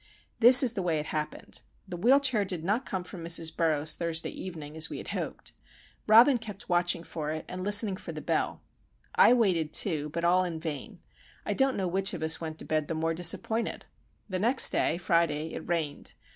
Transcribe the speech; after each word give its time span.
This 0.39 0.63
is 0.63 0.73
the 0.73 0.81
way 0.81 0.97
it 0.97 1.05
happened. 1.05 1.61
The 1.87 1.95
wheel 1.95 2.19
chair 2.19 2.43
did 2.43 2.63
not 2.63 2.87
come 2.87 3.03
from 3.03 3.23
Mrs. 3.23 3.55
Burroughs 3.55 3.95
Thursday 3.95 4.31
evening 4.31 4.75
as 4.75 4.89
we 4.89 4.97
had 4.97 5.09
hoped. 5.09 5.51
Robin 6.07 6.39
kept 6.39 6.67
watching 6.67 7.03
for 7.03 7.29
it, 7.29 7.45
and 7.47 7.63
listening 7.63 7.97
for 7.97 8.11
the 8.11 8.19
bell. 8.19 8.63
I 9.13 9.33
waited, 9.33 9.73
too, 9.75 10.09
but 10.11 10.23
all 10.23 10.43
in 10.43 10.59
vain. 10.59 11.01
I 11.45 11.53
don't 11.53 11.77
know 11.77 11.87
which 11.87 12.15
of 12.15 12.23
us 12.23 12.41
went 12.41 12.57
to 12.57 12.65
bed 12.65 12.87
the 12.87 12.95
more 12.95 13.13
disappointed. 13.13 13.85
The 14.27 14.39
next 14.39 14.71
day, 14.71 14.97
Friday, 14.97 15.53
it 15.53 15.69
rained. 15.69 16.15